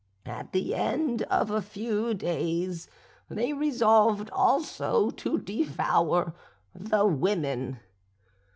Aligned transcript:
And 0.25 0.35
at 0.35 0.51
the 0.51 0.73
end 0.73 1.21
of 1.29 1.51
a 1.51 1.61
few 1.61 2.15
days 2.15 2.87
they 3.29 3.53
resolved 3.53 4.31
also 4.31 5.11
to 5.11 5.37
devour 5.37 6.33
the 6.73 7.05
women. 7.05 7.79